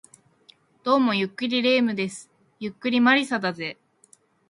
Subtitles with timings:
[0.83, 2.31] どうも、ゆっくり霊夢です。
[2.59, 3.77] ゆっくり魔理沙だぜ